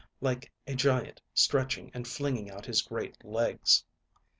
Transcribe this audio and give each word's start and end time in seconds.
like 0.19 0.51
a 0.65 0.73
giant 0.73 1.21
stretching 1.31 1.91
and 1.93 2.07
flinging 2.07 2.49
out 2.49 2.65
his 2.65 2.81
great 2.81 3.23
legs. 3.23 3.83